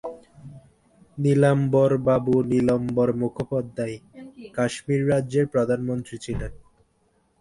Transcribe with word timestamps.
নীলাম্বরবাবু 1.17 2.35
নীলাম্বর 2.51 3.09
মুখোপাধ্যায়, 3.21 3.95
কাশ্মীর 4.55 5.01
রাজ্যের 5.11 5.45
প্রধানমন্ত্রী 5.53 6.15
ছিলেন। 6.25 6.51